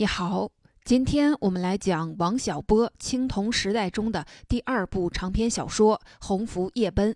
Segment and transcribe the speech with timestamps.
[0.00, 0.50] 你好，
[0.82, 7.12] 今天我们来讲王小波青铜时代中的第二部长篇小说《鸿福夜奔》。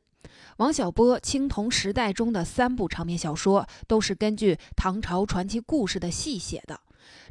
[0.59, 6.79] 王小波青铜时代中的三部长篇小说都是根据唐朝传奇故事的戏写的。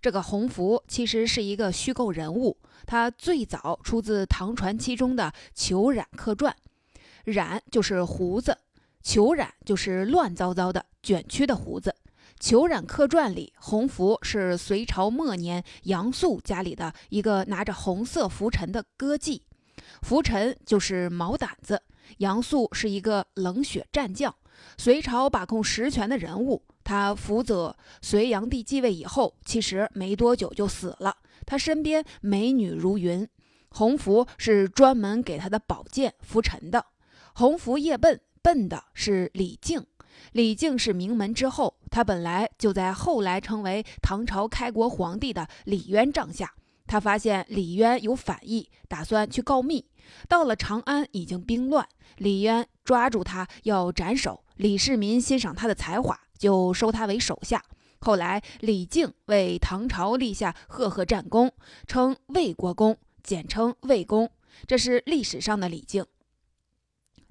[0.01, 2.57] 这个鸿福其实是一个虚构人物，
[2.87, 6.55] 他最早出自唐传奇中的《裘冉客传》，
[7.31, 8.57] 冉就是胡子，
[9.03, 11.93] 裘冉就是乱糟糟的、卷曲的胡子。
[12.39, 19.41] 《裘冉客传》里，洪福是隋朝末年杨素家里的一个拿着红色拂尘的歌妓，
[20.01, 21.81] 拂尘就是毛掸子。
[22.17, 24.35] 杨素是一个冷血战将，
[24.77, 26.61] 隋朝把控实权的人物。
[26.83, 31.15] 他辅佐隋炀帝继位以后，其实没多久就死了。
[31.45, 33.25] 他身边美女如云，
[33.69, 36.85] 洪福是专门给他的宝剑拂尘的。
[37.35, 39.85] 洪福夜奔，奔的是李靖。
[40.33, 46.53] 李靖是名门之后，他本来就在后来成为唐朝开国皇帝的李渊帐下。
[46.85, 49.85] 他发现李渊有反意，打算去告密。
[50.27, 54.43] 到了长安，已经兵乱，李渊抓住他要斩首。
[54.57, 57.63] 李世民欣赏他的才华，就收他为手下。
[57.99, 61.51] 后来，李靖为唐朝立下赫赫战功，
[61.87, 64.29] 称魏国公，简称魏公。
[64.67, 66.05] 这是历史上的李靖。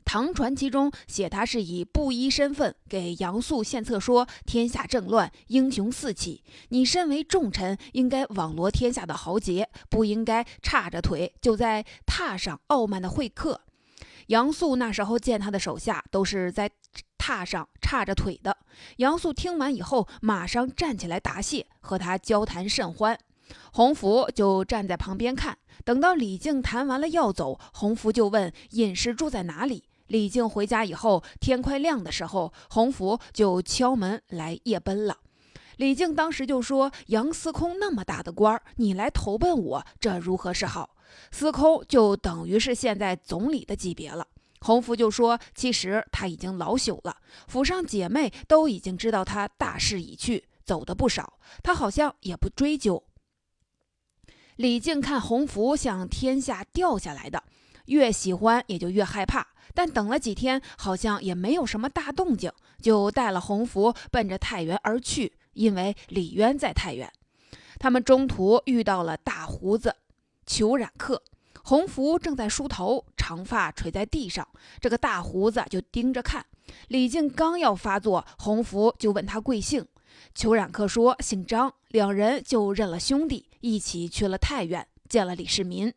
[0.05, 13.62] 唐传奇中写他是以布衣身份给杨素献策，说天下正乱，英雄四起，你身为重臣，应该网罗天下的豪杰，不应该叉着腿就在榻上傲慢的会客。
[14.28, 16.70] 杨素那时候见他的手下都是在
[17.19, 18.56] 榻上叉着腿的。
[18.97, 23.19] 杨素听完以后，马上站起来答谢，和他交谈甚欢。
[23.73, 29.84] 洪福就站在旁边看，等到李靖谈完了要走，洪福就问隐士住在哪里。
[30.06, 35.19] 李靖回家以后，天快亮的时候，洪福就敲门来夜奔了。
[35.77, 40.97] 李靖当时就说：“杨司空那么大的官，你来投奔我，这如何是好？
[41.30, 44.27] 司空就等于是现在总理的级别了。”
[44.61, 47.17] 洪福就说：“其实他已经老朽了，
[47.48, 53.02] 府上姐妹都已经知道他大势已去，走的不少，他好像也不追究。”
[54.57, 57.42] 李靖看洪福像天下掉下来的，
[57.86, 59.48] 越喜欢也就越害怕。
[59.74, 65.33] 但等了几天，好像也没有什么大动静，就带了洪福奔着太原而去。
[65.55, 67.12] 因为李渊在太原，
[67.78, 69.95] 他们中途遇到了大胡子
[70.46, 71.23] 裘冉客。
[71.64, 74.48] 洪福正在梳头，长发垂在地上，
[74.80, 76.44] 这个大胡子就盯着看。
[76.89, 79.86] 李靖刚要发作，洪福就问他贵姓。
[80.34, 85.92] 裘冉客说姓张，两人就认了兄弟，一起去了太原，见了李世民。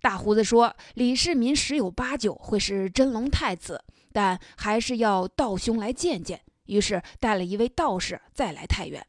[0.00, 9.04] 大胡子说：“李世民十有八九会是真龙太子，但还是要道兄来见见。”于是带了一位道士再来太原。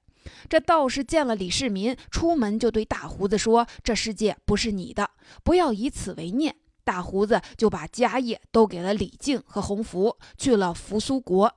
[0.50, 5.10] 这道士见了李世民，出门就对大胡子说：“这世界不是你的，
[5.44, 11.56] 不要以此为念。”大胡子就把家业都给了李靖和洪福，去了扶苏国。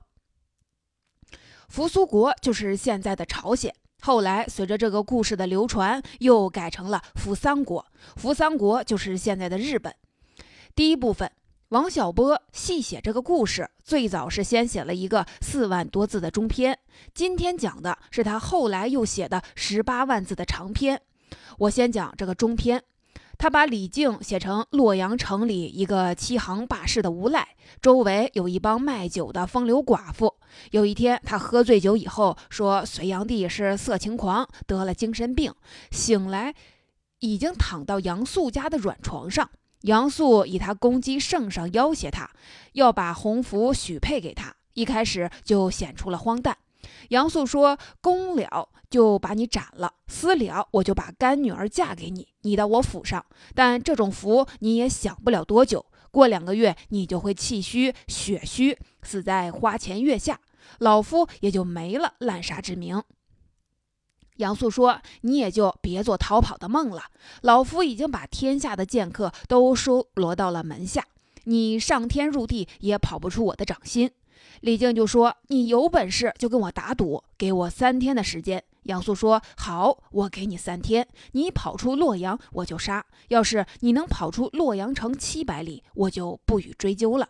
[1.67, 3.73] 扶苏国就是现在的朝鲜。
[4.05, 7.83] 后来，随着这个故事的流传，又改成了扶桑国。
[8.15, 9.91] 扶桑国就是现在的日本。
[10.75, 11.31] 第一部分，
[11.69, 16.77] 王小波细写这个故事，最早是先写了一个四万多字的中篇。
[17.15, 21.01] 今天讲的是他后来又写的十八万字的长篇。
[21.57, 22.83] 我先讲这个中篇。
[23.37, 27.47] 他把李靖写成洛阳城里一个欺行霸市的无赖，
[27.81, 30.35] 周围有一帮卖酒的风流寡妇。
[30.71, 35.53] 有一天，他喝醉酒以后说，隋炀帝是色情狂，得了精神病，
[35.91, 36.55] 醒来
[37.19, 39.49] 已经躺到杨素家的软床上。
[39.81, 42.31] 杨素以他攻击圣上要挟他，
[42.73, 44.55] 要把洪福许配给他。
[44.73, 46.57] 一开始就显出了荒诞。
[47.09, 53.25] 杨素说：“公了就把你斩了，私了我就把干女儿嫁给你，你到我府上。
[53.53, 60.39] 但这种福你也享不了多久，过两个月你就会气虚血虚，死在花前月下，
[60.79, 63.03] 老夫也就没了滥杀之名。”
[64.37, 67.03] 杨素说：“你也就别做逃跑的梦了，
[67.41, 71.05] 老夫已经把天下的剑客都收罗到了门下，
[71.45, 74.11] 你上天入地也跑不出我的掌心。”
[74.61, 81.07] 李靖就说：“你有本事就跟我打赌，给我三天的时间。”杨素说：“好，我给你三天。
[81.31, 87.29] 你跑出洛阳，我就杀；要是你能跑出洛阳城七百里，我就不予追究了。”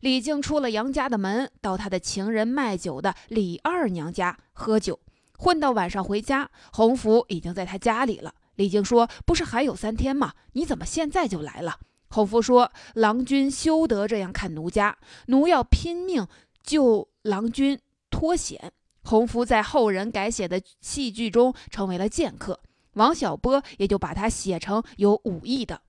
[0.00, 4.98] 李靖出了杨家的门，到他的情人卖酒的李二娘家喝酒，
[5.38, 8.34] 混到晚上回家，洪福已经在他家里了。
[8.56, 10.32] 李靖说：“不是还有三天吗？
[10.54, 11.78] 你怎么现在就来了？”
[12.12, 16.28] 洪福说：“郎君休得这样看奴家，奴要拼命
[16.62, 17.78] 救郎君
[18.10, 18.72] 脱险。”
[19.04, 22.60] 洪福在后人改写的戏剧中成为了剑客。
[22.92, 25.80] 王小波也就把他写成有武艺的。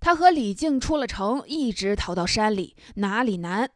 [0.00, 3.68] 他和李靖出了城，一直逃到山里，哪里难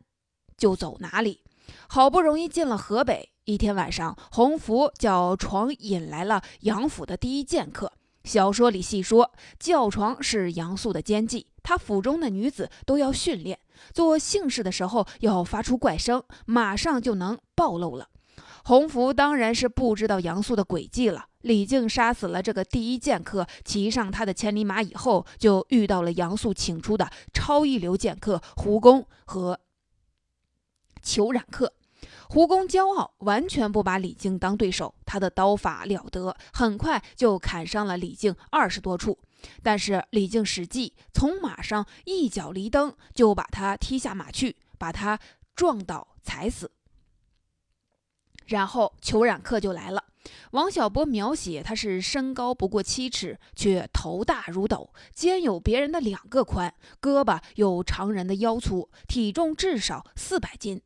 [0.56, 1.40] 就走哪里。
[1.88, 7.92] 好不容易进了河北，一天晚上，洪福叫床引来了杨府的第一剑客。
[8.24, 13.58] 小说里细说，教床是杨素的奸计，他府中的女子都要训练，
[13.92, 18.08] 做性事的时候要发出怪声，马上就能暴露了。
[18.64, 21.26] 洪福当然是不知道杨素的诡计了。
[21.40, 29.58] 李靖杀死了这个第一剑客，骑上他的千里马以后，就遇到了杨素请出的超一流剑客胡公和
[31.02, 31.72] 裘冉克。
[32.28, 39.18] 胡公骄傲，完全不把李靖当对手，他的刀法了得，很快就砍伤了李靖二十多处。
[39.62, 45.18] 但是李靖使计，从马上一脚离蹬，就把他踢下马去，把他
[45.54, 46.70] 撞倒踩死。
[48.46, 50.04] 然后裘冉克就来了。
[50.52, 60.80] 王小波描写他是身高不过七尺，却头大如斗，肩有别人的两个宽，胳膊有常人的腰粗，体重至少四百斤，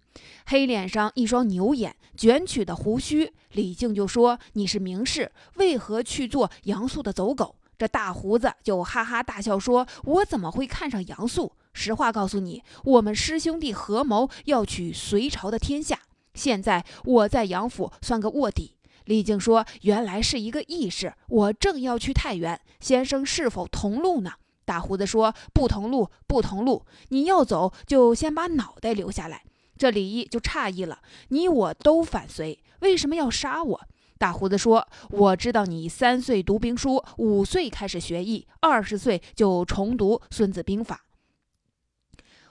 [0.46, 3.32] 黑脸上一双牛眼，卷曲的胡须。
[3.52, 11.52] 李靖就说：“你是名士，为何去做杨素的走狗？”这大胡子就哈哈大笑说：“我怎么会看上杨素？
[11.74, 15.98] 实话告诉你，我们师兄弟合谋要取隋朝的天下。”
[16.32, 18.75] 现在我在杨府算个卧底。
[19.06, 24.32] 李靖说：“原来是一个义士，我正要去太原，先生是否同路呢？”
[24.66, 26.84] 大胡子说：“不同路，不同路。
[27.08, 29.44] 你要走，就先把脑袋留下来。”
[29.78, 33.80] 这李毅就诧异了：“你我都反隋，为什么要杀我？”
[34.18, 41.04] 大胡子说：“我知道你三岁读兵书，五岁开始学艺，二十岁就重读《孙子兵法》。”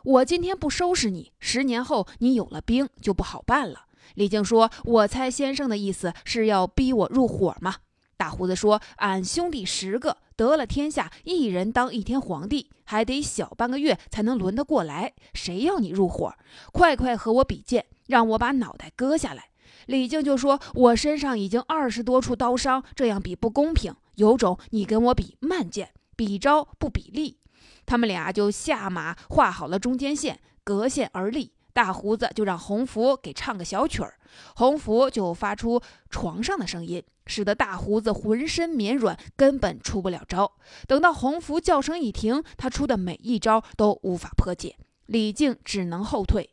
[0.06, 3.88] 我今天不收拾你，十年后你有了兵就不好办了。
[4.14, 7.76] 李靖说：“我猜先生的意思是要逼我入伙吗？”
[8.16, 15.14] 大胡子说：“俺兄弟十个得了天下，一人当一天皇帝，还得小半个月才能轮得过来。
[15.34, 16.34] 谁要你入伙？
[16.72, 19.50] 快快和我比剑，让我把脑袋割下来。”
[19.88, 23.94] 李靖就说：“我身上已经二十多处刀伤，这样比不公平。
[24.16, 27.40] 有种你跟我比慢剑，比招不比力。”
[27.86, 31.52] 他们俩就下马画好了中间线，隔线而立。
[31.76, 34.18] 大胡子就让洪福给唱个小曲儿，
[34.56, 40.54] 洪福就发出床上的声音，使得大胡子浑身绵软，根本出不了招。
[40.88, 46.52] 等到洪福叫声一停，他出的每一招都无法破解，李靖只能后退。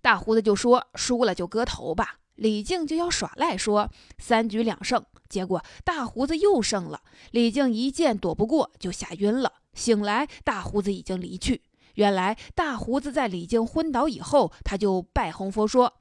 [0.00, 7.02] 大胡子就说：“输了就割头吧。”李靖就要耍赖，说：“三局两胜。”结果大胡子又胜了，
[7.32, 9.54] 李靖一剑躲不过，就吓晕了。
[9.74, 11.62] 醒来，大胡子已经离去。
[11.94, 15.94] 原来大胡子在李靖昏倒以后，他就拜洪福说：“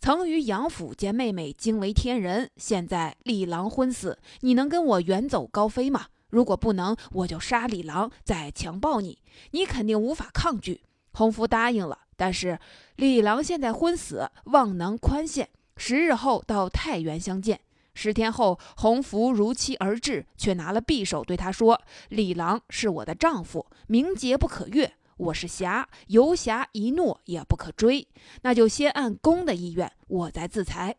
[0.00, 6.06] 曾于杨府见妹妹惊为天人，现在李郎昏死，你能跟我远走高飞吗？
[6.30, 9.18] 如果不能，我就杀李郎，再强暴你，
[9.52, 12.60] 你肯定无法抗拒。”洪福答应了，但是
[12.96, 17.58] 李郎现在昏死，望能宽限，十日后到太原相见。
[17.94, 21.80] 十天后，洪福如期而至，却拿了匕首对他说
[22.10, 24.92] ：“李郎是我的丈夫，名节不可越。
[25.18, 28.06] 我是侠，游侠一诺也不可追。
[28.42, 30.96] 那就先按公的意愿，我再自裁。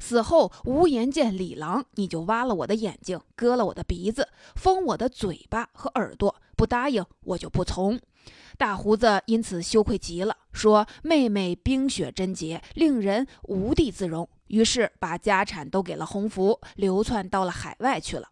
[0.00, 6.34] 死后无颜见李郎，你就挖了我的眼睛，割了我的鼻子，封我的嘴巴和耳朵。
[6.56, 7.98] 不答应，我就不从。”
[8.58, 18.28] 大胡子因此羞愧极了，说：“妹妹冰雪贞洁，令人无地自容。”于是把家产都给了洪福，流窜到了海外去了。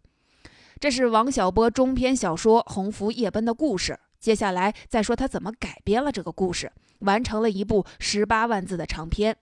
[0.81, 3.99] 这是王小波中篇小说《洪福夜奔》的故事。
[4.23, 9.37] 接下来再说他怎么改编了这个故事，完成了一部十八万字的长篇。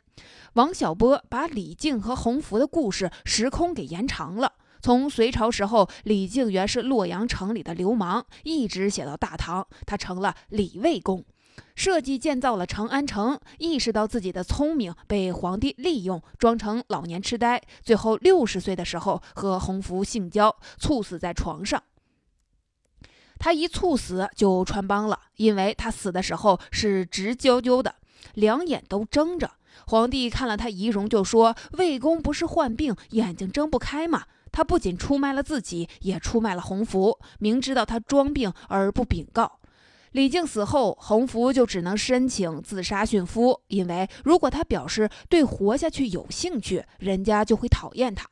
[0.55, 4.55] 王小波把李靖和洪福的故事时空给延长了。
[4.81, 11.23] 从隋朝时候，李靖原是洛阳城里的流氓，一直写到大唐，他成了李卫公，
[11.77, 21.83] 设计建造了长安城，意识到自己的聪明被皇帝利用，装成老年痴呆，最后六十岁的时候和洪福性交，猝死在床上。
[23.41, 27.97] 他一猝死就穿帮了，因为他死的时候是直啾啾的，
[28.35, 29.51] 两眼都睁着。
[29.87, 37.19] 皇帝看了他仪容，就说：“魏公不是患病，眼睛睁不开吗？”他不仅出卖了自己，也出卖了洪福。
[37.39, 39.61] 明知道他装病而不禀告，
[40.13, 43.63] 李靖死后，洪福就只能申请自杀殉夫。
[43.69, 48.29] 因为如果他表示对活下去有兴趣，人家就会讨厌他。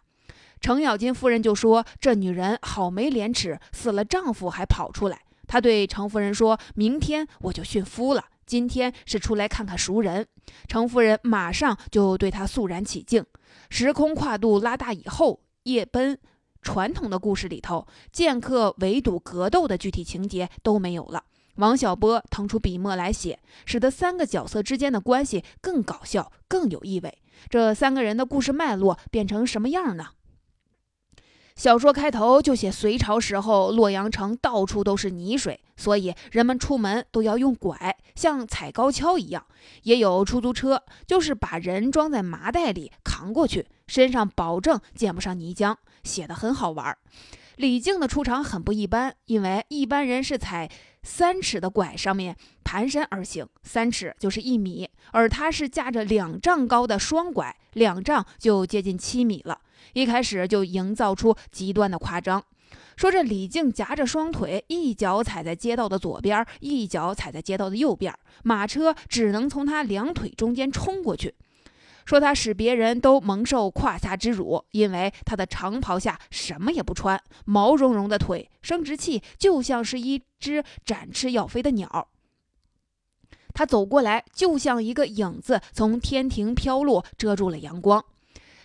[0.61, 10.27] 程咬金夫人就说：“这女人好没廉耻，死了丈夫还跑出来。”她对程夫人说：“明天我就殉夫了，今天是出来看看熟人。”
[10.69, 13.25] 程夫人马上就对她肃然起敬。
[13.71, 15.41] 时空跨度拉大以后。
[15.65, 16.15] 夜奔》
[16.63, 21.25] 传统的故事里头，剑客围堵格斗的具体情节都没有了。
[21.57, 27.19] 王小波腾出笔墨来写，使得三个角色之间的关系更搞笑、更有意味。
[27.51, 30.07] 这三个人的故事脉络变成什么样呢？
[31.59, 39.45] 小说开头就写隋朝时候洛阳城到处都是泥水，所以人们出门都要用拐，像踩高跷一样。
[39.83, 45.75] 也有出租车，就是把人装在麻袋里扛过去，身上保证溅不上泥浆，
[46.05, 46.97] 写的很好玩。
[47.57, 50.71] 李靖的出场很不一般，因为一般人是踩
[51.03, 59.63] 三尺的拐上面蹒跚而行，三尺就是一米，而他是架着两丈高的双拐，两丈就接近七米了。
[59.95, 62.43] 一开始就营造出极端的夸张，
[62.97, 71.35] 说这李靖夹着双腿，一脚踩在街道的左边，一脚踩在街道的右边，马车只能从他两腿中间冲过去。
[72.05, 82.09] 说他使别人都蒙受胯下之辱，因为他的长袍下什么也不穿，毛茸茸的腿，生殖器就像是一只展翅要飞的鸟。
[83.53, 88.03] 他走过来，就像一个影子从天庭飘落，遮住了阳光。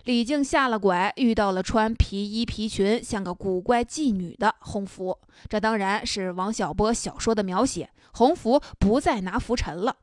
[0.04, 5.18] 李靖下了拐，遇到了穿皮衣皮裙、像个古怪妓女的洪福。
[5.48, 7.90] 这当然是王小波小说的描写。
[8.12, 9.96] 洪福不再拿拂尘了。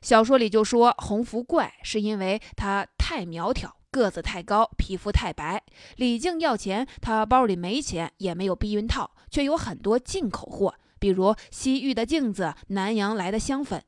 [0.00, 5.62] 小说里就说洪福怪，是因为他太苗条，个子太高，皮肤太白。
[5.96, 13.82] 李靖要钱，他包里没钱，也没有避孕套，却有很多进口货，比如西域的镜子、南洋来的香粉。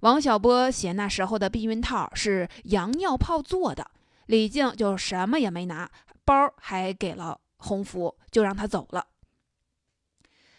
[0.00, 3.90] 王小波写那时候的避孕套是羊尿泡做的。
[4.30, 5.90] 李靖就什么也没拿，
[6.24, 9.04] 包还给了洪福，就让他走了。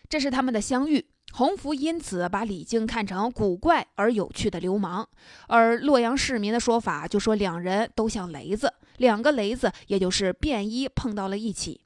[0.10, 5.08] 这是他们的相遇，洪福因此把李靖看成古怪而有趣的流氓，
[5.48, 11.80] 而洛阳市民的说法就说两人都像雷子，两个雷子也就是便衣碰到了一起。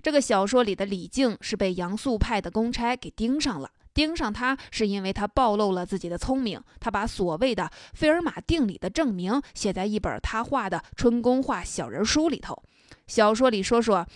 [0.00, 3.68] 这个小说里的李靖是被杨素派的公差给盯上了。
[3.94, 12.56] 盯上他是因为他暴露了自己的聪明，他把所谓的费尔马定理的证明写在一本他画的春宫画小人书里头。
[13.06, 14.06] 小说里说说，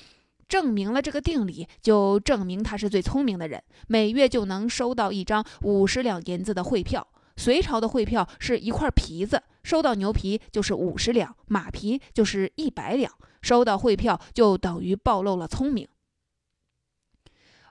[0.48, 7.06] 证明了这个定理，就证明他是最聪明的人，每月就能收到一张五十两银子的汇票。
[7.36, 15.86] 隋朝的汇票是一块皮子，收到牛皮就是五十两，马皮就是一百两，收到汇票就等于暴露了聪明。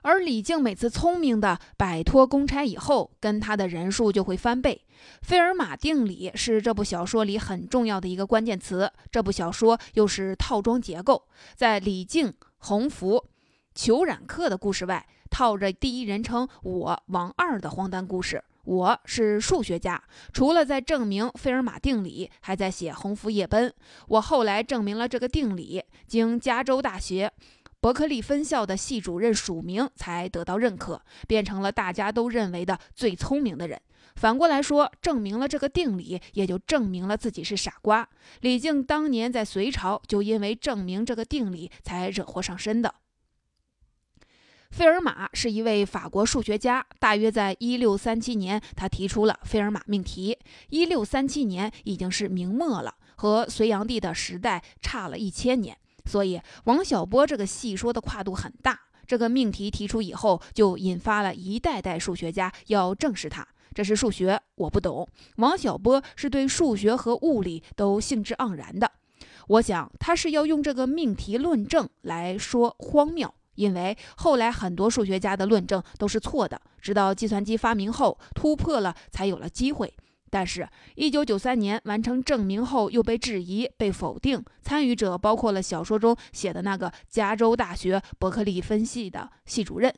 [0.06, 4.80] 而李靖每次聪明的摆脱公差以后，跟他的人数就会翻倍。
[5.20, 8.88] 费尔马定理是这部小说里很重要的一个关键词。
[9.10, 13.20] 这部小说又是套装结构，在李靖、洪福、
[13.74, 18.44] 裘冉克的故事外，套着第一人称我王二的荒诞故事。
[18.62, 20.00] 我是数学家，
[20.32, 23.68] 除了在证明费尔马定理，还在写《洪福夜奔》。
[24.06, 27.32] 我后来证明了这个定理，经加州大学。
[27.80, 33.80] 伯克利分校的系主任署名才得到认可，变成了大家都认为的最聪明的人。
[34.16, 38.08] 反过来说，证明了这个定理，也就证明了自己是傻瓜。
[38.40, 42.94] 李靖当年在隋朝就因为证明这个定理才惹祸上身的。
[44.70, 50.36] 费尔马是一位法国数学家，大约在一六三七年，他提出了费尔马命题。
[50.70, 55.76] 一六三七年已经是明末了，和隋炀帝的时代差了一千年。
[56.06, 58.78] 所以，王小波这个戏说的跨度很大。
[59.06, 63.46] 这个命题提出以后，就引发了一代代数学家要证实它。
[63.74, 65.06] 这是数学，我不懂。
[65.36, 68.90] 王小波是对数学和物理都兴致盎然的。
[69.48, 79.94] 我想，他是要用这个命题论证来说荒谬，因为后来很多数学家的论证都是错的，直到计算机发明后突破了，才有了机会。
[80.28, 84.44] 但是，一九九三年完成证明后又被质疑、被否定。
[84.62, 89.94] 参与者包括了小说中写的那个加州大学伯克利分系的系主任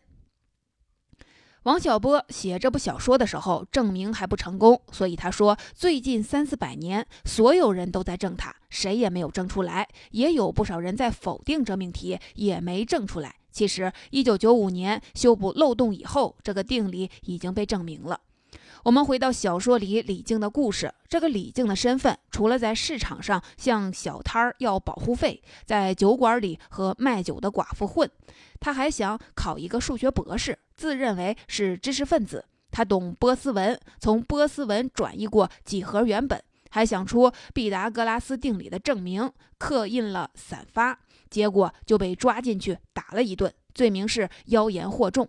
[1.63, 2.25] 王小波。
[2.29, 9.89] 写这部小说的时候，证明还不成功，所以他说，最近三四百年，所有人都在证它，谁也没有证出来。
[10.11, 13.35] 也有不少人在否定这命题，也没证出来。
[13.51, 18.21] 其实，一九九五年修补漏洞以后，这个定理已经被证明了。
[18.85, 28.09] 我们回到小说里李靖的故事，这个李靖的身份，除了在市场上向小摊儿要保护费，在酒馆里和卖酒的寡妇混，
[28.61, 32.45] 他还想考一个数学博士，自认为是知识分子。
[32.71, 45.29] 他懂波斯文，从波斯文转译过几何原本，还想出毕达哥拉斯定理的证明，刻印了散发，结果就被抓进去打了一顿，罪名是妖言惑众。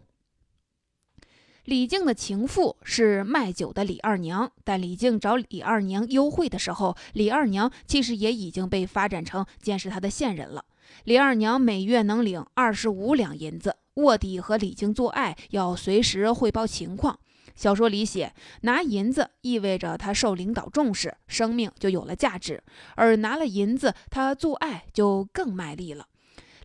[1.70, 10.66] 李靖的情妇是卖酒的李二娘，但李靖找李二娘幽会的时候，李二娘其实也已经被发展成监视他的线人了。
[11.04, 17.20] 李二娘每月能领二十五两银子，卧底和李靖做爱要随时汇报情况。
[17.56, 22.64] 小说里写，拿银子意味着他受领导重视，生命就有了价值；
[22.96, 26.08] 而拿了银子，他做爱就更卖力了。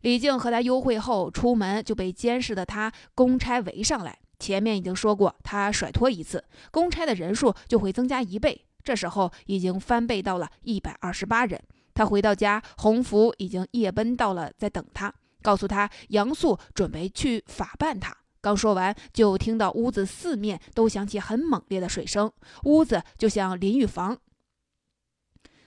[0.00, 4.20] 李靖和他幽会后出门，就被监视的他公差围上来。
[4.38, 8.66] 前面已经说过，他甩脱一次，公差的人数就会增加一倍。
[8.82, 11.62] 这时候已经翻倍到了一百二十八人。
[11.94, 18.16] 他回到家，洪福已经夜奔到了，在等他，告诉他杨素准备去法办他。
[18.40, 22.30] 刚说完，就听到屋子四面都响起很猛烈的水声，
[22.64, 24.18] 屋子就像淋浴房。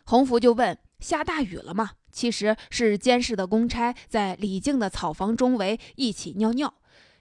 [0.05, 6.73] 洪福就问：“下大雨了吗？”其实是监视的公差在李靖的草房周围一起尿尿。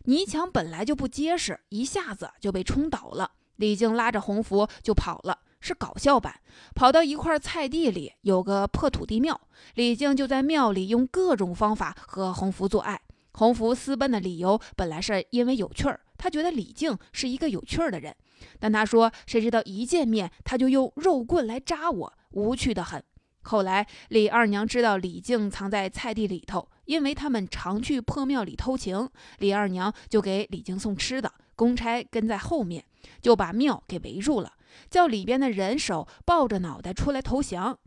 [0.06, 3.32] 泥墙本来就不结实，一下子就被冲倒了。
[3.56, 6.40] 李靖拉着洪福就跑了，是搞笑版。
[6.74, 9.40] 跑到一块菜地里，有个破土地庙，
[9.74, 13.00] 李靖就在庙里用各种方法和洪福做爱。
[13.32, 18.14] 洪福私奔的理由本来是因为有趣儿，他觉得李靖是一个有趣儿的人。
[18.60, 23.02] 但他说，谁知道一见面他就用肉棍来扎我，无趣的很。
[23.42, 26.68] 后来李二娘知道李靖藏在菜地里头。
[26.86, 32.84] 因为他们常去破庙里偷情，李二娘就给李靖送吃的，公差跟在后面，
[33.20, 34.52] 就把庙给围住了，
[34.88, 37.78] 叫里边的人手抱着脑袋出来投降。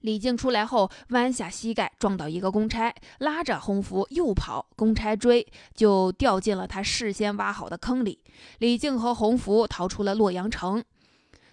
[0.00, 8.24] 李靖出来后，弯下膝盖撞倒一个公差，拉着洪福又跑，公差追，就掉进了他事先挖好的坑里。
[8.60, 10.82] 李靖和洪福逃出了洛阳城。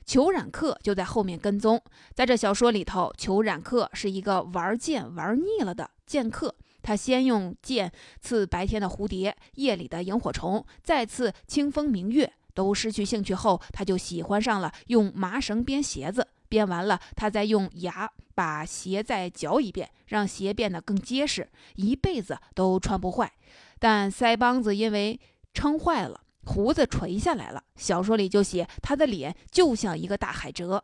[0.08, 1.80] 裘冉克就在后面跟踪。
[2.16, 6.56] 在这小说里头，裘冉克是一个玩剑玩腻了的剑客。
[6.82, 12.34] 他先用剑刺白天的蝴蝶，夜里的萤火虫，再刺清风明月。
[12.54, 16.28] 都失去兴趣后，他就喜欢上了用麻绳编鞋子。
[16.50, 23.32] 编完了，他再用牙把鞋再嚼一遍，让鞋变得更结实，一辈子都穿不坏。
[23.78, 25.20] 但腮帮子因为
[25.54, 26.22] 撑坏了。
[26.48, 30.82] 胡子垂下来了，小说里就写他的脸就像一个大海蜇。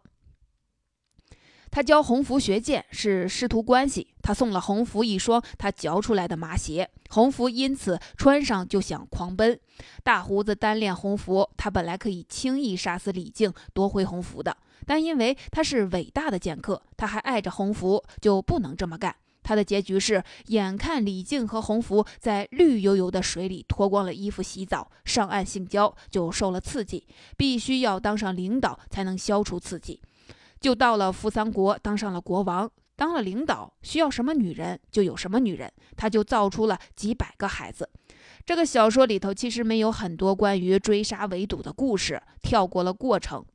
[1.72, 9.60] 他教洪福学剑是师徒关系，他送了洪福一双他嚼出来的麻鞋，洪福因此穿上就想狂奔。
[10.04, 19.16] 大胡子单恋洪福，他本来可以轻易杀死李靖夺回洪福的，但因为他是伟大的剑客，他还爱着洪福，就不能这么干。
[19.44, 30.02] 他的结局是，眼看李靖和洪福在绿油油的水里脱光了衣服洗澡，上岸性交就受了刺激，必须要当上领导才能消除刺激，
[30.60, 37.90] 就到了扶桑国当上了国王，当了领导需要什么女人就有什么女人，他就造出了几百个孩子。
[38.46, 43.46] 这个小说里头其实没有很多关于追杀围堵的故事，跳过了过程。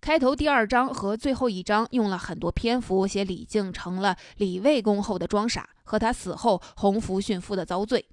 [0.00, 8.06] 开头第二章和最后一章用了很多篇幅写李靖成了李卫公后的装傻，和他死后洪福殉夫的遭罪。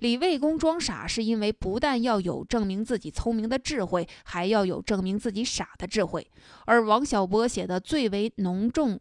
[0.00, 6.28] 李卫公装傻是因为不但要有证明自己聪明的智慧，还要有证明自己傻的智慧。
[6.66, 9.00] 而王小波写的最为浓重、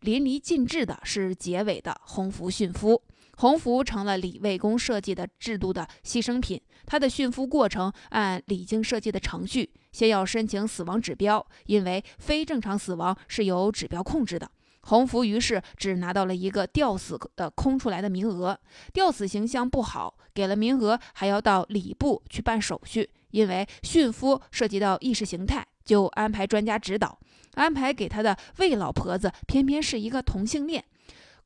[0.00, 3.02] 淋漓尽致的是结尾的洪福殉夫。
[3.38, 6.60] 洪福成了李卫公设计的制度的牺牲品。
[6.86, 14.50] 他的驯服过程按李靖设计的程序，先要申请死亡指标，因为非正常死亡是由指标控制的。
[14.82, 18.58] 洪福于是只拿到了一个吊死的空出来的名额，
[18.92, 27.20] 吊死形象不好，给了名额还要到礼部去办手续，因为驯夫涉及到意识形态，就安排专家指导，
[27.54, 30.84] 安排给他的魏老婆子偏偏是一个同性恋。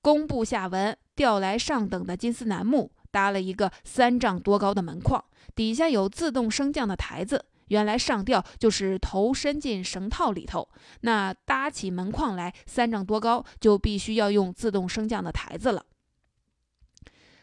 [0.03, 7.47] 工部下文调来上等的金丝楠木，搭了一个三丈多高的门框，底下有自动升降的台子。
[7.69, 10.69] 原来上吊就是头伸进绳套里头，
[11.03, 15.87] 那搭起门框来三丈多高，就必须要用自动升降的台子了。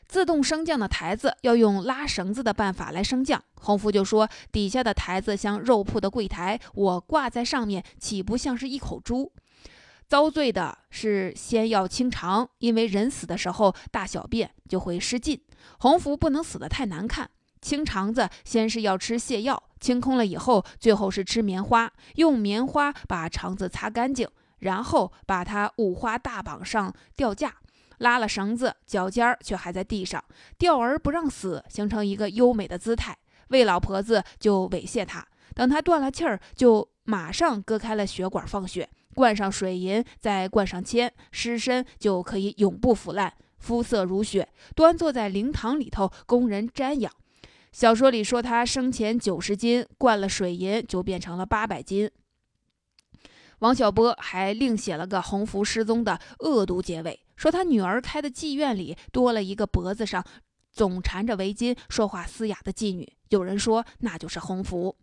[0.08, 3.44] 自动升降的台子要用拉绳子的办法来升降。
[3.62, 9.32] 洪福就说：“底下的台子像肉铺的柜台，我挂在上面，岂不像是一口猪？”
[10.10, 15.40] 遭罪的是先要清肠，因为人死的时候大小便就会失禁。
[15.78, 17.30] 洪福不能死得太难看，
[17.62, 27.58] 清肠子先是要吃泻药，清空了以后，最后是吃棉花，用棉花把肠子擦干净，然后把它五花大绑上吊架，
[28.00, 30.24] 拉了绳子，脚尖儿却还在地上，
[30.58, 33.16] 吊儿不让死，形成一个优美的姿态。
[33.50, 38.90] 魏老婆子就猥亵他，等他断了气儿，就马上割开了血管放血。
[39.20, 47.12] 灌上水银，再灌上铅，尸身就可以永不腐烂，肤色如雪，端坐在灵堂里头供人瞻仰。
[47.74, 52.10] 小说里说他生前九十斤，灌了水银就变成了八百斤。
[53.60, 60.24] 王小波还另写了个洪福失踪的恶毒结尾，说他女儿开的妓院里多了一个脖子上
[60.72, 63.12] 总缠着围巾、说话嘶哑的妓女。
[63.28, 64.96] 有人说那就是洪福。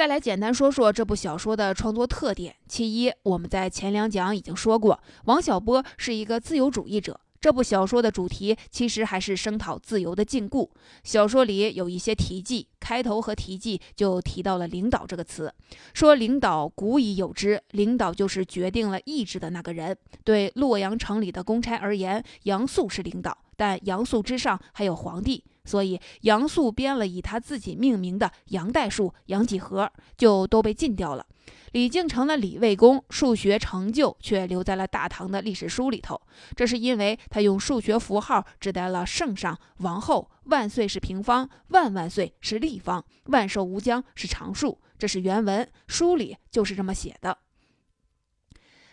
[0.00, 2.56] 再来简单说说这部小说的创作特点。
[2.66, 7.20] 其一，我们在前两讲已经说过，王小波是一个自由主义者。
[7.38, 10.66] 这部小说的主题其实还是声讨自由的禁锢。
[11.04, 15.52] 小说里有一些题记，开头和题记就提到了“领导”这个词，
[15.92, 19.94] 说领导古已有之，领导就是决定了意志的那个人。
[20.24, 31.26] 对洛阳城里的公差而言，杨素是领导，但杨素之上还有皇帝，所以杨素编了以他自己命名的杨代数、杨几何，就都被禁掉了。
[31.72, 36.20] 李靖成了李卫公，数学成就却留在了大唐的历史书里头。
[36.56, 44.80] 这是因为他用数学符号指代了圣上、王后，万岁是平方，万万岁是立方，万寿无疆是常数。
[44.98, 47.38] 这是原文，书里就是这么写的。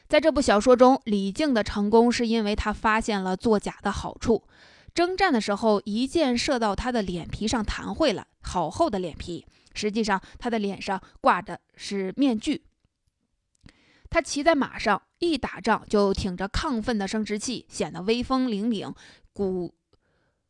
[0.07, 4.43] 在这部小说中，李靖的成功是因为他发现了作假的好处。
[4.97, 9.45] 征战的时候，一箭射到他的脸皮上，弹会了，好厚的脸皮。
[9.75, 12.65] 实际上，他的脸上挂的是面具。
[14.09, 18.91] 他骑在马上，一打仗就挺着亢奋的生殖器，显得威风凛凛，
[19.33, 19.75] 鼓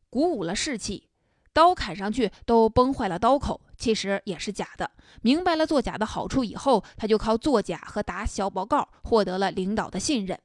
[0.08, 1.10] 鼓舞了士气。
[1.52, 4.90] 刀砍上去都崩坏了刀口，其实也是假的。
[5.20, 10.40] 明白了作假的好处以后，他就靠作假和打小报告获得了领导的信任。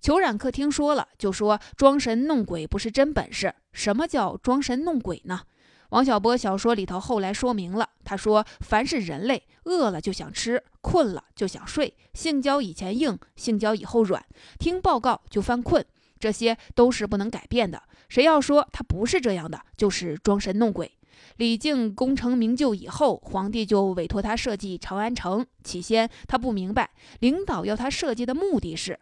[0.00, 3.54] 裘冉克听说了，就说装神弄鬼不是真本事。
[3.72, 5.42] 什么叫装神弄鬼呢？
[5.90, 14.22] 王小波小说里头后来说明了，他说：“凡是人类，饿了就想吃，困了就想睡，性交以前硬，性交以后软，
[14.58, 15.82] 听报告就犯困，
[16.20, 17.82] 这些都是不能改变的。
[18.10, 20.92] 谁要说他不是这样的，就是装神弄鬼。”
[21.36, 25.44] 李靖功成名就以后，皇帝就委托他设计长安城。
[25.64, 28.98] 起先他不明白，领导要他设计的目的是。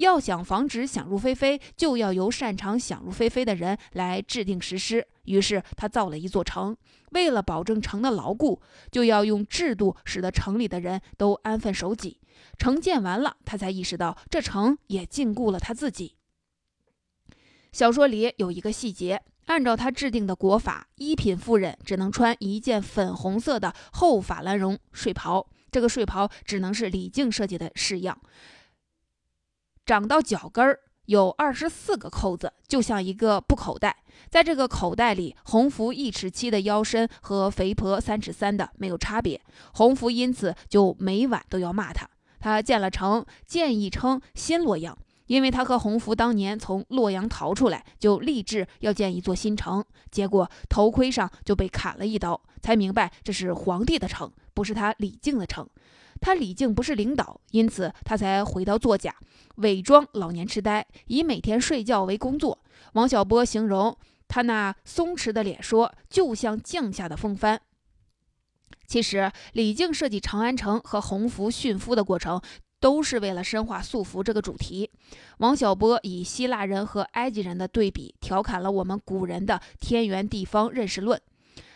[0.00, 5.06] 要想防止想入非非，就要由擅长想入非非的人来制定实施。
[5.24, 6.74] 于是他造了一座城，
[7.10, 8.60] 为了保证城的牢固，
[8.90, 12.18] 就要用制度使得城里的人都安分守己。
[12.56, 16.16] 城建完了，他才意识到这城也禁锢了他自己。
[17.70, 28.18] 小说里有一个细节，按照他制定的国法，一品夫人只能穿一件粉红色的厚法兰绒睡袍，这个睡袍只能是李靖设计的式样。
[29.90, 34.04] 长到脚跟儿有二十四个扣子，就像一个布口袋。
[34.28, 39.40] 在这个口袋里，洪福一尺七的腰身和肥婆三尺三的没有差别。
[39.72, 42.08] 洪福因此就每晚都要骂他。
[42.38, 49.84] 他建了城，建议称新洛阳，因为他和洪福当年从洛阳逃出来，就立志要建一座新城。
[50.12, 55.68] 结果头盔上就被砍了一刀，才明白这是皇帝的城，不是他李靖的城。
[56.20, 59.14] 他李靖不是领导，因此他才回到作假，
[59.56, 62.58] 伪装老年痴呆，以每天睡觉为工作。
[62.92, 63.96] 王小波形容
[64.28, 67.60] 他那松弛的脸说，就像降下的风帆。
[68.86, 72.40] 其实，李靖设计长安城和洪福驯夫的过程，
[72.80, 74.90] 都是为了深化素服这个主题。
[75.38, 81.20] 王小波以希腊人和埃及人的对比，调侃了我们古人的天圆地方认识论。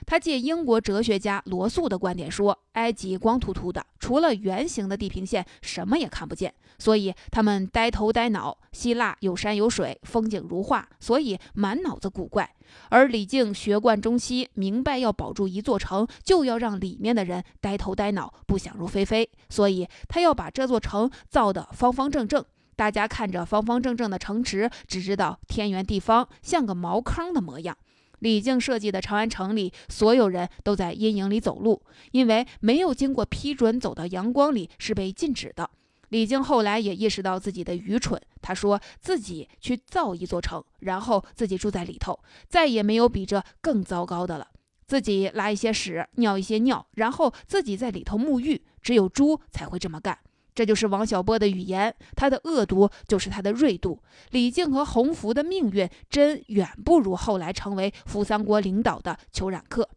[0.06, 12.50] 他借英国哲学家罗素的观点说，埃及光秃秃的，除了圆形的地平线，什么也看不见，所以他们呆头呆脑；希腊有山有水，风景如画，所以满脑子古怪。
[12.88, 22.44] 而李靖学贯中西，明白要保住一座城，就要让里面的人呆头呆脑，不想入非非，所以他要把这座城造得方方正正。
[22.76, 27.76] 大家看着方方正正的城池，只知道天圆地方，像个茅坑的模样。
[28.24, 31.82] 李靖设计的长安城里，所有人都在阴影里走路，
[32.12, 35.68] 因为没有经过批准走到阳光里是被禁止的。
[36.08, 44.48] 李靖后来也意识到自己的愚蠢，他说自己去造一座城，然后自己住在里头，再也没有比这更糟糕的了。
[44.86, 50.18] 自己拉一些屎，尿一些尿，然后自己在里头沐浴，只有猪才会这么干。
[50.54, 54.00] 这就是王小波的语言，他的恶毒就是他的锐度。
[54.30, 59.88] 李靖和洪福的命运真远不如后来成为扶桑国领导的裘冉克。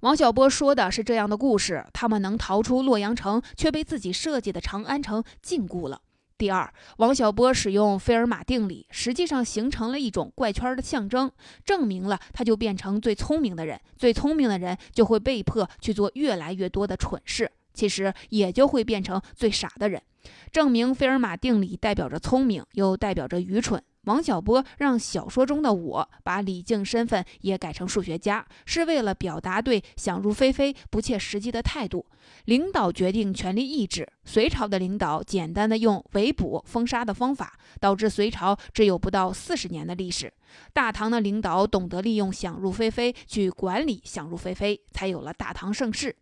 [0.00, 6.02] 王小波说的是这样的故事：他们能逃出洛阳城，却被自己设计的长安城禁锢了。
[6.36, 11.30] 第二，王小波使用费尔马定理，实际上形成了一种怪圈的象征，
[11.64, 17.50] 证明了他就变成最聪明的人，最聪明的人就会被迫去做越来越多的蠢事。
[17.78, 20.02] 其实也就会变成最傻的人，
[20.50, 23.80] 证明费尔马定理代表着聪明，又代表着愚蠢。
[24.04, 32.04] 王小波让小说中的我把李靖身份也改成数学家，是为了表达对想入非非、不切实际的态度。
[32.46, 40.32] 领导决定权力意志，隋朝的领导简单的用围捕、封杀的方法，导致隋朝只有不到四十年的历史。
[40.72, 46.16] 大唐的领导懂得利用想入非非去管理想入非非，才有了大唐盛世。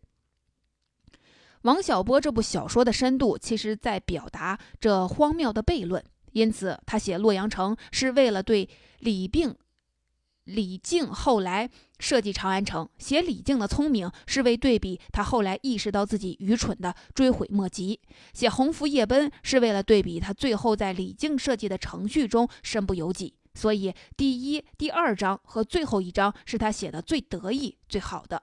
[1.66, 6.02] 王小波这部小说的深度，其实在表达这荒谬的悖论。
[6.30, 8.68] 因此，他写洛阳城是为了对
[9.00, 9.52] 李病、
[10.44, 17.98] 李靖后来设计长安城；写李靖的聪明，是为对比他后来意识到自己愚蠢的追悔莫及；
[18.32, 23.34] 写鸿福夜奔，是为了对比他最后在李靖设计的程序中身不由己。
[23.54, 28.40] 所以，第一、第二章和最后一章是他写的最得意、最好的。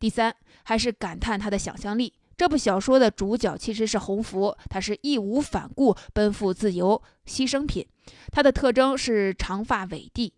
[0.00, 2.14] 第三，还是感叹他的想象力。
[2.42, 7.86] 这部小说的主角其实是洪福，他是义无反顾奔赴自由牺牲品。
[8.32, 10.34] 他的特征是长发尾地。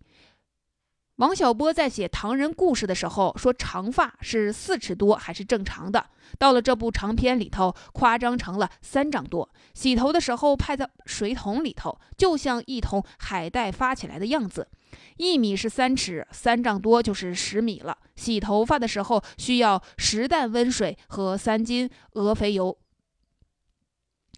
[1.16, 6.10] 王小波在写唐人故事的时候说，长发是四尺多还是正常的。
[6.38, 9.48] 到了这部长篇里头，夸张成了三丈多。
[9.72, 14.68] 洗头的时候派在水桶里头，就像一桶海带发起来的样子。
[15.16, 17.96] 一米是三尺，三丈多就是十米了。
[18.16, 22.76] 洗头发的时候需要十担温水和三斤鹅肥油。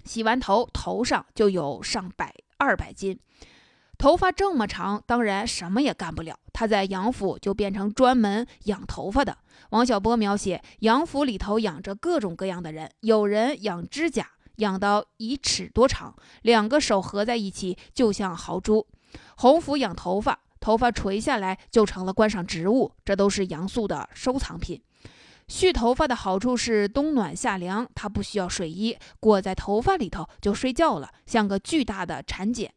[0.05, 3.19] 洗完头，头上就有上百二百斤。
[3.99, 6.39] 头发这么长，当然什么也干不了。
[6.53, 9.39] 他在杨府就变成专门养头发的。
[9.71, 18.87] 王小波描写杨府里头养着各种各样的人，有人养指甲，养到一尺多长，两个手合在一起就像豪猪。
[19.37, 20.41] 洪福养头发。
[20.67, 24.83] 头发垂下来就成了观赏植物，这都是杨素的收藏品。
[25.47, 32.69] 蓄头发的好处是冬暖夏凉，它不需要睡衣，裹在头发里头就睡觉了，像个巨大的蚕茧。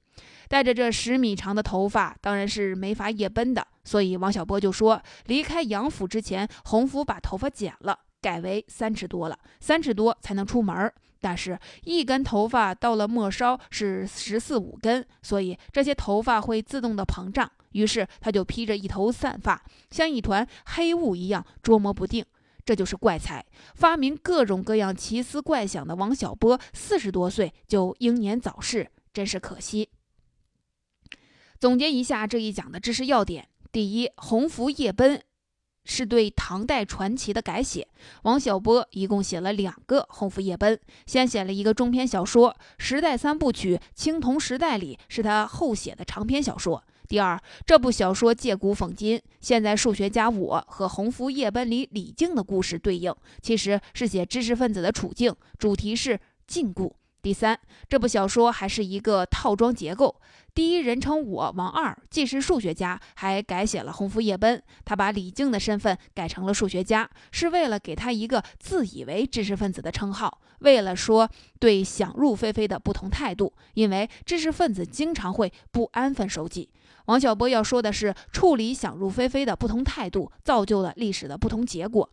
[0.47, 3.65] 带着这十米长的头发，当然是没法夜奔的。
[3.83, 10.93] 所以王小波就说，离开杨府之前，洪福把头发剪了，改为三尺多了，三尺多才能出门。
[11.19, 17.49] 但是，一根头发到了末梢是十四五根，所以这些头发会自动的膨胀。
[17.71, 22.25] 于是他就披着一头散发，像一团黑雾一样捉摸不定。
[22.65, 29.89] 这就是怪才，发明各种各样奇思怪想的王小波，四十多岁就英年早逝，真是可惜。
[31.59, 35.19] 总结一下这一讲的知识要点：第一，鸿福夜奔
[35.83, 37.87] 是对唐代传奇的改写。
[38.21, 40.75] 王小波一共写了两个《鸿福夜奔》，
[41.07, 46.83] 先写了一个中篇小说《时代三部曲》，青铜时代里是他后写的长篇小说。
[47.09, 56.93] 第二，这部小说借古讽今，现在数学家我和《鸿福夜奔》里李靖的故事对应，其实是写知识分子的处境，主题是禁锢。
[57.23, 60.21] 第三，这部小说还是一个套装结构。
[60.53, 64.57] 第一人称我王二既是数学家，还改写了《鸿福夜奔》。
[64.85, 71.27] 他把李靖的身份改成了数学家，是为了给他一个自以为知识分子的称号，为了说
[71.59, 73.51] 对想入非非的不同态度。
[73.73, 76.69] 因为知识分子经常会不安分守己。
[77.09, 82.07] 王小波要说的是，处理想入非非的不同态度，造就了历史的不同结果。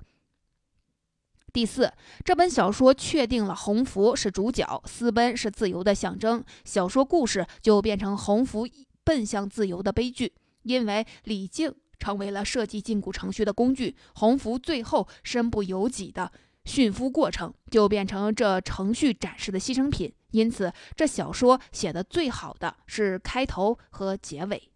[1.52, 1.92] 第四，
[2.24, 8.66] 这本小说确定了鸿福是主角，私奔是自由的象征，小说故事就变成鸿福
[9.04, 10.32] 奔向自由的悲剧。
[10.62, 16.32] 因为李靖成为了设计禁锢程序的工具，鸿福最后身不由己的
[16.64, 20.10] 驯服过程就变成这程序展示的牺牲品。
[20.30, 24.70] 因此，这小说写的最好的是开头和结尾。